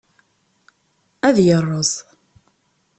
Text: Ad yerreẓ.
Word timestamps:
Ad 1.27 1.37
yerreẓ. 1.45 1.91